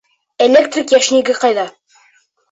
[0.45, 1.65] Электрик йәшниге ҡайҙа?